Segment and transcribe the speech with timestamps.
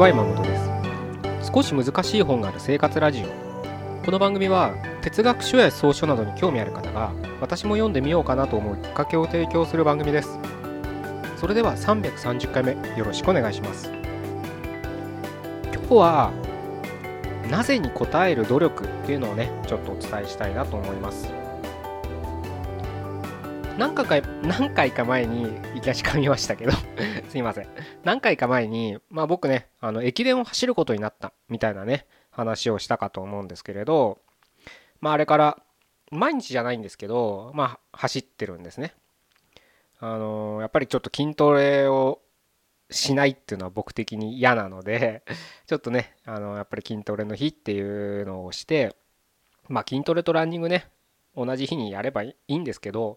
[0.00, 0.56] は山本で
[1.42, 1.52] す。
[1.52, 3.26] 少し難しい本がある生活ラジオ。
[4.02, 4.72] この番組は
[5.02, 10.38] 哲学書や草書などに興味ある方が私も読んでみようかなと思うきっかけを提供する番組です。
[11.36, 13.92] それでは330回目よろしくお願いします。
[15.64, 16.32] 今日は
[17.50, 21.28] なぜに応える努力っていうのをねちょっとお伝えしたいなと思います。
[23.80, 26.72] 何回か何回か前にいきなし噛みましたけど。
[27.30, 27.68] すいません。
[28.04, 34.20] 何回か前にまあ僕ねあの駅伝を走ることになったみたいなね話をしたかと思うんですけれど。
[35.00, 35.62] まああれから
[36.10, 38.92] 毎日じゃないんですけどまあ走ってるんですね。
[39.98, 42.20] あのー、やっぱりちょっと筋トレを
[42.90, 45.22] しないっていうのは僕的に嫌なので
[45.66, 48.94] ちょっとねあのやっぱり筋トレの日っていうのをして
[49.68, 50.90] まあ筋トレとランニングね
[51.34, 53.16] 同じ日にやればいいんですけど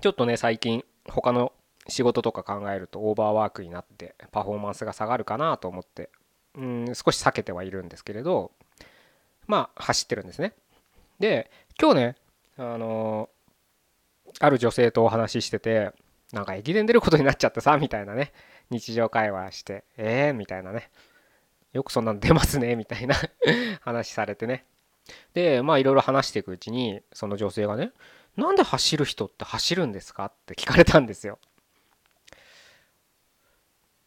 [0.00, 1.52] ちょっとね最近他の
[1.88, 6.10] 仕事とか考えるとオーバーワークになってパフォーマンスが下がるかなと思って
[6.54, 8.52] うん少し避けてはいるんですけれど
[9.46, 10.54] まあ走ってるんですね。
[11.18, 12.16] で今日ね
[12.58, 13.28] あの
[14.40, 15.92] ある女性とお話ししてて
[16.32, 18.32] なんか駅伝出ることになっちゃってさみたいなね
[18.70, 20.90] 日常会話してええ、みたいなね。
[21.72, 23.14] よくそんなの出ますねみたいな
[23.80, 24.64] 話されてね。
[25.32, 27.92] でまあいろいろ話していくうちにその女性がね
[28.38, 30.26] なんで走る人って走るんですか？
[30.26, 31.38] って聞かれたんですよ。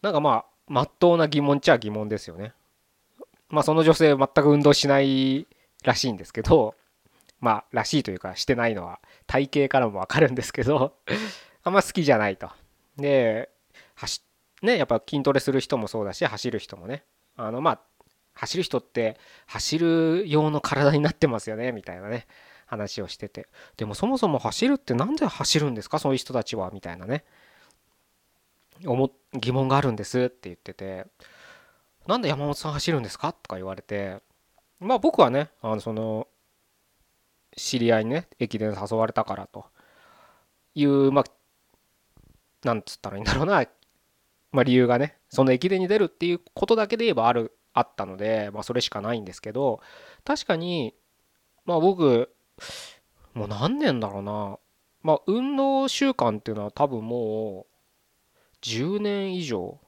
[0.00, 2.52] なんかまあ、まっとうな疑問っちゃ疑問ですよね。
[3.48, 5.46] まあその女性全く運動しない
[5.84, 6.76] らしいんですけど、
[7.40, 10.96] まあらしいというかしてないのは体型からもわかるんですけど、
[11.64, 12.48] あんま好きじゃないと。
[12.96, 13.50] で、
[13.96, 14.22] 走
[14.62, 17.04] ね、やっぱ筋トレする人もそうだし、走る人もね、
[17.36, 17.80] あのまあ、
[18.34, 22.26] 走る人って走る用の体になってますよね、みたいなね。
[22.72, 23.48] 話をしてて。
[23.76, 25.98] でもそもそも走るって何で走るんですか？
[25.98, 27.24] そういう人たちはみたいなね。
[29.34, 31.06] 疑問があるんですって言ってて。
[32.06, 33.34] なんで山本さん走るんですか？
[33.34, 34.20] とか言われて。
[34.80, 36.26] まあ僕はねあのその
[37.56, 39.66] 知り合いにね駅伝誘われたからと。
[40.74, 41.24] いうまあ
[42.64, 43.66] なんつったらいいんだろうな。
[44.50, 49.80] ま理由がねその駅伝に出るっていうことだけで言えばあるあったのでまあそれしかないんですけど。
[50.24, 50.94] 確かに
[51.64, 52.34] まあ僕
[53.34, 54.58] もう何年だろうな。
[55.02, 59.78] まあ運動習慣っていうのは多分もう10年以上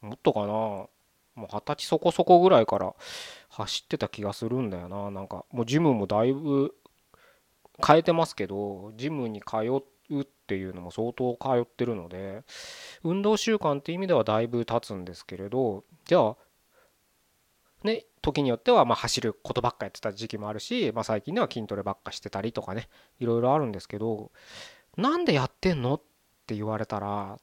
[0.00, 0.46] もっとかな。
[0.46, 2.94] もう二十歳そこそこぐらいから
[3.48, 5.10] 走ってた気がするんだよな。
[5.10, 6.74] なんかもうジムもだいぶ
[7.86, 9.56] 変えてますけどジムに通
[10.10, 12.42] うっていうのも相当通ってるので
[13.02, 16.36] 運動習慣って意味ではだいぶ経つんですけれどじゃあ
[17.84, 22.88] ね時によってはま走ることばっかやってた時期もあるし、まあ、最近では筋トレばっかしてたりとかね
[23.18, 24.30] いろいろあるんですけど
[24.96, 26.00] なんでやってんのっ
[26.46, 27.38] て言われたら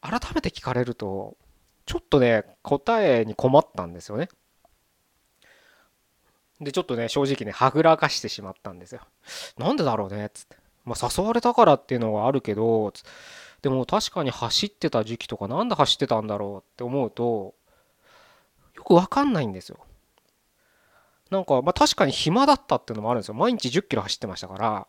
[0.00, 1.36] 改めて聞かれると
[1.86, 4.28] ちょっとね答えに困ったんですよね。
[6.60, 9.00] でちょっとね正直ねはぐらかしてしまったんですよ。
[9.58, 10.56] なんでだろうねっつって。
[10.84, 12.92] まあ誘われたからっていうのがあるけど
[13.62, 17.54] でも確かに走ってた時期とかなんで走ってたんだろうって思うと
[18.80, 19.78] よくわかんないんですよ。
[21.30, 23.34] なんか、まあ確かに暇だったっていうのもあるんですよ。
[23.34, 24.86] 毎日10キロ走ってましたから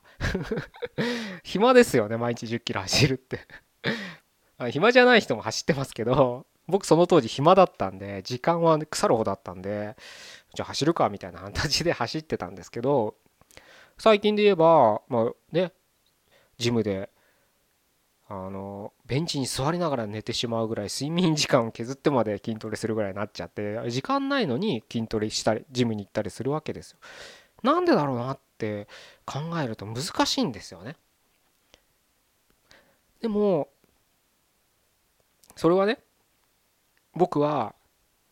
[1.43, 3.39] 暇ですよね、毎日10キロ走るって
[4.71, 9.95] 暇じゃない人も走ってますけど、僕その当時暇だったんで、時間は腐るほどだったんで、
[10.55, 13.15] じゃあ走るかみたいな形で走ってたんですけど、
[13.97, 15.73] 最近で言えば、まあね、
[16.57, 17.10] ジムで
[18.33, 26.97] あのベンチに座りながら寝てしまうぐらい睡眠時間を削ってまで筋トレするぐらいになっちゃって時間ないのに筋トレしたりジムに行ったりするわけですよ。
[27.61, 28.87] なんでだろうなって
[29.25, 30.95] 考えると難しいんですよね。
[33.19, 33.67] でも
[35.57, 35.99] それはね
[37.13, 37.75] 僕は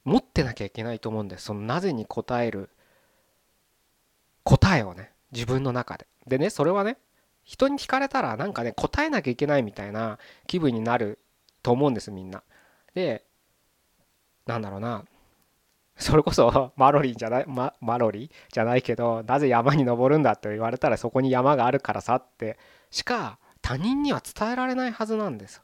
[0.06, 2.70] 持ってなきゃいけないと思うんですそのなぜに答える
[4.46, 6.08] 答えをね自分の中で。
[6.26, 6.98] でねそれはね
[7.50, 11.18] 人に聞かれたらなんかね答えなきゃいけないみたいな気分になる
[11.64, 12.44] と思うんですみんな。
[12.94, 13.26] で
[14.46, 15.04] なんだろうな。
[15.98, 22.60] それこそ マロリーじゃない、ま、マロリーじゃないけどなぜ山に登るんだって言われたらそこに山があるからさって
[22.92, 25.64] しか他人には伝えられないはずなんです。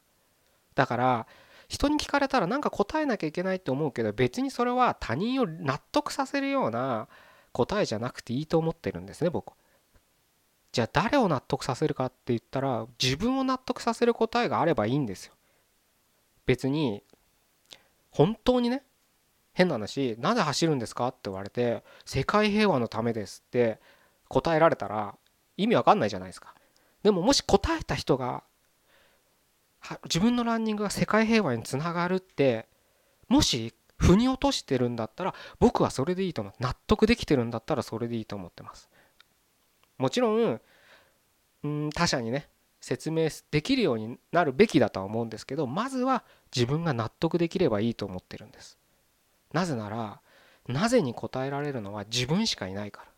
[0.74, 1.26] だから
[1.68, 7.06] 人に聞かれたらなんか答えなきゃいけないって思うけど別にそれは他人を納得させるような
[7.52, 9.52] 答えじゃなくていいと思ってるんですね僕。
[10.76, 15.32] じゃあ誰を納得させるかって言ったら自分を納得させる答えがあればいいんですよ。
[16.44, 17.02] 別に
[18.10, 18.82] 本当にね
[19.54, 23.80] 変な話なぜ走るんですかって言われて世界平和のためですって
[24.28, 25.16] 答えられたら
[25.56, 26.54] 意味わかんないじゃないですか。
[27.02, 28.44] でももし答えた人が
[30.04, 32.66] 自分のランニングが世界平和につながるって
[33.28, 38.90] もし腑に落としてるんだったら僕はそれでいいと思う納得できてるんだったらそれでいいと思ってます
[39.98, 40.60] もちろん
[41.64, 42.48] うん他者にね
[42.80, 48.78] 説明できるようになるべきだとは思うんですけどまずは自分が納得できればいいと思ってるんです。
[49.52, 50.20] なぜなら
[50.68, 53.08] なぜに答えられるのは自分しかいないから。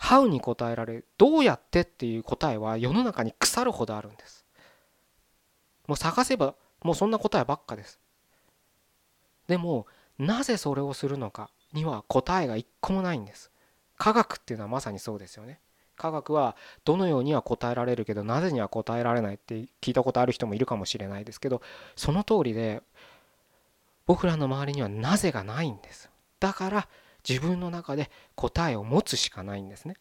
[0.00, 4.44] How に答えられるどうやってっていう答えは世の中に腐るほどあるんです。
[5.86, 7.98] もう探せばもうそんな答えばっかです。
[9.48, 9.86] でも
[10.18, 13.50] なぜそれをするのかには答えが一個もないんです。
[13.98, 15.60] 科学っていうのはまさにそうですよね。
[15.96, 21.60] 科学はどのようには答えられるけどなぜには答えられないって聞いたことある人もいるかもしれないですけど
[21.96, 22.82] その通りで
[24.06, 26.08] 僕らの周りにはなぜがないんです。
[26.40, 26.88] だから
[27.28, 29.96] 自分の中で答えを持つしかないんですね。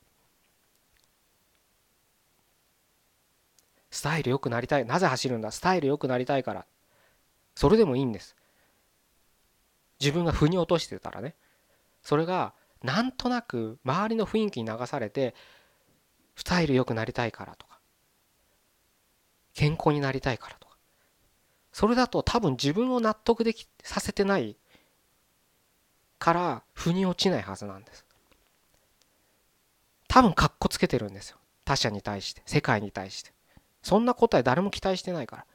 [3.89, 4.85] スタイル良くなりたい。
[4.85, 5.51] なぜ走るんだ。
[5.51, 6.65] スタイル良くなりたいから。
[7.55, 8.35] それでもいいんです。
[9.99, 11.33] 自分が腑に落としてたらね。
[12.03, 12.53] それが
[12.83, 15.35] なんとなく周りの雰囲気に流されて
[16.35, 17.79] スタイル良くなりたいからとか
[19.53, 20.77] 健康になりたいからとか。
[21.71, 24.55] それだと多分自分を納得できさせてない
[26.19, 28.05] から腑に落ちないはずなんです。
[30.07, 31.37] 多分かっこつけてるんですよ。
[31.65, 33.31] 他者に対して世界に対して。
[33.83, 35.45] そんな答え誰も期待してないから。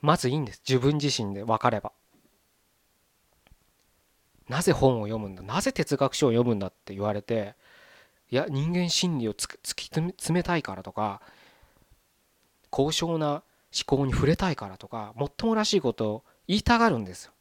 [0.00, 0.62] まずいいんです。
[0.66, 1.92] 自分自身で分かれば。
[4.48, 5.42] なぜ本を読むんだ？
[5.42, 7.54] なぜ哲学書を読むんだって言われて
[8.30, 11.22] いや人間心理を突き詰めたいからとか
[12.70, 13.42] 高尚な思
[13.86, 17.32] 考に触れたいからとかもっともらしいことを言いたがるんですよ。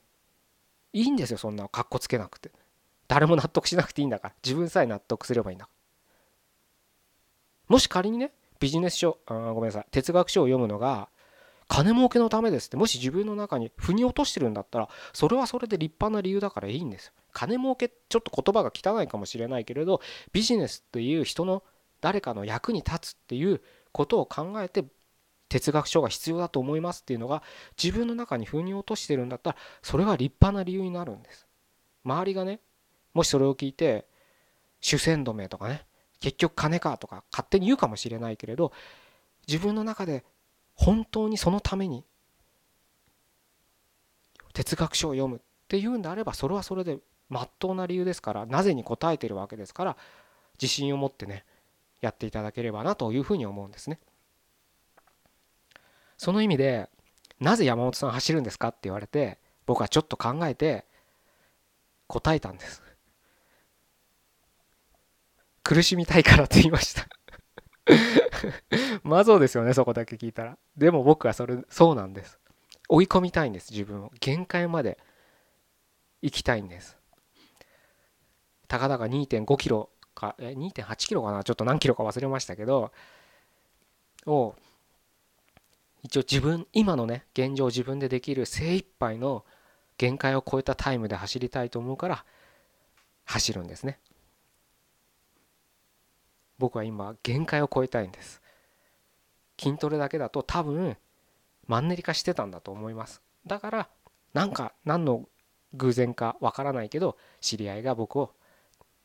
[0.93, 2.51] いいんですよそんなかっこつけなくて。
[3.07, 4.33] 誰も納得しなくていいんだから。
[4.43, 5.67] 自分さえ納得すればいいんだ
[7.67, 9.85] もし仮にねビジネス書あごめんなさい。
[9.91, 11.09] 哲学書を読むのが
[11.67, 12.77] 金儲けのためですって。
[12.77, 17.07] もし自分の中に腑に落としてるんだったらそれはそれで立派な理由だからいいんです。
[17.07, 20.01] よ金儲けちょっと言葉が汚いかもしれないけれど
[20.31, 21.63] ビジネスっていう人の
[22.01, 23.61] 誰かの役に立つっていう
[23.91, 24.85] ことを考えて
[25.49, 27.43] 哲学書が必要だと思いますっていうのが
[27.81, 31.47] 自分の中に腑に落としてるんだったらそれは立派な理由になるんです。
[32.03, 32.59] 周りがね
[33.13, 34.07] もしそれを聞いて
[34.81, 35.85] 主戦止めとかね
[36.19, 38.71] 結局金かとか勝手に言うかもしれないけれど
[39.47, 40.23] 自分の中で
[40.75, 42.03] 本当にそのために
[44.53, 46.99] 哲学書を読むっていうんであればそれはそれで
[47.29, 49.97] まっとうな理由ですからなぜに答えてるわけですから
[50.61, 51.45] 自信を持ってね
[52.01, 53.99] やっていただければなというふうに思うんですね。
[56.17, 56.89] その意味で
[57.39, 60.85] なぜ山本さん走るんですかって言われて僕はちょっと考えて
[62.07, 62.83] 答えたんです。
[65.63, 67.07] 苦しみたいからって言いました
[69.03, 70.57] まあそうですよねそこだけ聞いたら。
[70.77, 72.39] でも僕はそれそうなんです。
[72.89, 74.11] 追い込みたいんです自分を。
[74.19, 74.97] 限界まで
[76.21, 76.97] 行きたいんです。
[78.67, 81.43] たかだか2.5キロかえ2.8キロかな？
[81.43, 82.91] ちょっと何キロか忘れましたけど。
[84.25, 84.55] を
[86.03, 89.45] 一応自分今のね現状自分でできる精一杯の
[89.97, 92.25] 限界を超えたタイムで走りたいと思うから
[93.25, 93.99] 走るんですね。
[96.57, 98.41] 僕は今限界を超えたいんです。
[99.59, 100.97] 筋トレだけだと多分
[101.67, 103.21] マンネリ化してたんだと思います。
[103.45, 103.89] だから
[104.33, 105.27] なんか何の
[105.73, 108.33] 偶然かわからないけど知り合いが僕を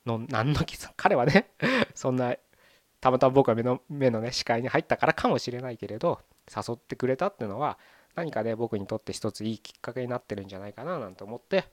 [0.07, 0.61] の何の
[0.97, 1.51] 彼はね
[1.95, 2.37] そんな
[3.01, 6.21] たまたま僕は目の目のね視界に入ったからかもしれないけれど
[6.55, 7.79] 誘ってくれたっていうのは
[8.15, 11.65] 何かね僕にとって一ついいきっかけになってるんじゃないかななんて思って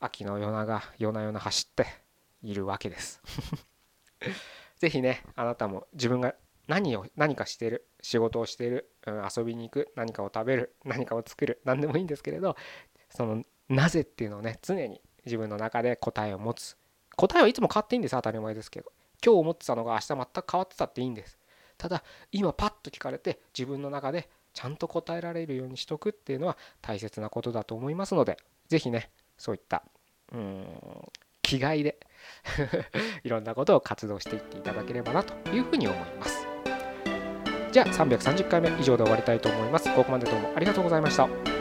[0.00, 1.86] 秋の夜長夜な夜な走って
[2.42, 3.20] いるわけです。
[4.82, 6.34] 是非ねあなたも自分が
[6.66, 12.56] 何を何かしてる仕事をしてる、うん、遊びに行く何かを食べる何かを作る何でもいいんですけれど
[13.08, 16.76] そのなぜっていうのをね常に自分の中で答えを持つ。
[17.14, 18.90] 答えはいつも変わっていいんです当たり前ですけど。
[19.24, 21.38] 今日思ってたのが明日全く変わってたっていいんです。
[21.78, 28.36] ただ今パッと聞かれて自分の中でちゃんと答えられるようにしとくっていうのは大切なことだと思いますので
[28.68, 29.84] 是非ねそういった
[30.32, 30.66] うん
[31.42, 31.98] 気概で
[33.24, 36.46] いろんなことを活動していっていただければなというふうに思います。
[37.72, 39.92] じゃあ330回目以上で終わりたいと思います。
[39.94, 41.51] ここまでどうもありがとうございました。